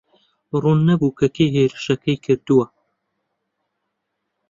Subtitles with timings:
[0.61, 2.65] ڕوون نەبوو کە کێ هێرشەکەی کردووە.